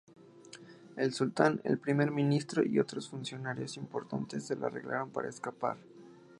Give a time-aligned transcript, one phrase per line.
[0.95, 5.77] El sultán, el primer ministro y otros funcionarios importantes se las arreglaron para escapar.